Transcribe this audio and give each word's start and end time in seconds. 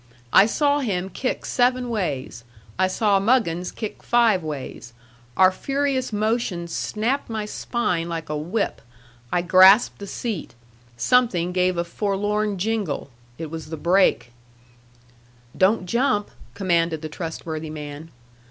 I 0.33 0.47
saw 0.47 0.79
him 0.79 1.11
kick 1.11 1.45
seven 1.45 1.87
ways; 1.87 2.43
I 2.79 2.87
saw 2.87 3.19
Muggins 3.19 3.71
kick 3.71 4.01
five 4.01 4.41
ways; 4.41 4.93
our 5.37 5.51
furious 5.51 6.11
motion 6.11 6.67
snapped 6.67 7.29
my 7.29 7.45
spine 7.45 8.09
like 8.09 8.27
a 8.27 8.35
whip. 8.35 8.81
I 9.31 9.43
grasped 9.43 9.99
the 9.99 10.07
seat. 10.07 10.55
Something 10.97 11.51
gave 11.51 11.77
a 11.77 11.83
forlorn 11.83 12.57
jingle. 12.57 13.11
It 13.37 13.51
was 13.51 13.69
the 13.69 13.77
brake. 13.77 14.31
"Don't 15.55 15.85
jump!" 15.85 16.31
commanded 16.55 17.03
the 17.03 17.07
trustworthy 17.07 17.69
man. 17.69 18.09